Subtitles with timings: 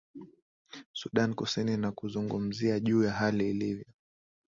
[0.93, 3.85] sudan kusini na kuzungumzia juu ya hali ilivyo